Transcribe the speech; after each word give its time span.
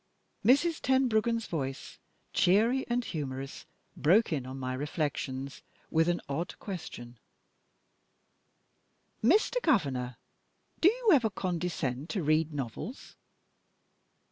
Mrs. 0.43 0.81
Tenbruggen's 0.81 1.45
voice, 1.45 1.99
cheery 2.33 2.87
and 2.87 3.05
humorous, 3.05 3.67
broke 3.95 4.33
in 4.33 4.47
on 4.47 4.57
my 4.57 4.73
reflections, 4.73 5.61
with 5.91 6.09
an 6.09 6.19
odd 6.27 6.57
question: 6.57 7.19
"Mr. 9.23 9.61
Governor, 9.61 10.17
do 10.79 10.89
you 10.89 11.09
ever 11.13 11.29
condescend 11.29 12.09
to 12.09 12.23
read 12.23 12.51
novels?" 12.51 13.15